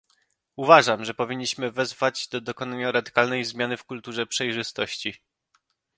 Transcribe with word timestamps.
Uważam, 0.55 1.05
że 1.05 1.13
powinniśmy 1.13 1.71
wezwać 1.71 2.27
do 2.27 2.41
dokonania 2.41 2.91
radykalnej 2.91 3.45
zmiany 3.45 3.77
w 3.77 3.83
kulturze 3.85 4.25
przejrzystości 4.27 5.15